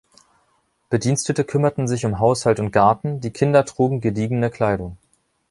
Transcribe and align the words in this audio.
Bedienstete 0.89 1.43
kümmerten 1.43 1.87
sich 1.87 2.07
um 2.07 2.17
Haushalt 2.17 2.59
und 2.59 2.71
Garten, 2.71 3.19
die 3.21 3.29
Kinder 3.29 3.65
trugen 3.65 4.01
gediegene 4.01 4.49
Kleidung. 4.49 4.97